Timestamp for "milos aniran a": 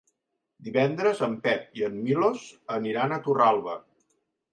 2.05-3.21